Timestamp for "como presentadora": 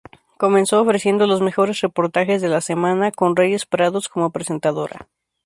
4.09-5.07